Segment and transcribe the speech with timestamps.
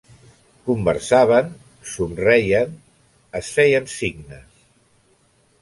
[0.69, 1.51] Conversaven,
[1.91, 2.73] somreien,
[3.41, 4.63] es feien signes…